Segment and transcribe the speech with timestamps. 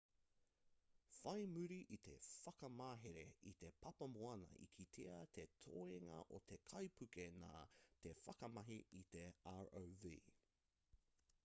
[1.17, 7.29] whai muri i te whakamahere i te papamoana i kitea te toenga o te kaipuke
[7.45, 7.53] nā
[8.07, 9.27] te whakamahi i te
[9.69, 10.37] rov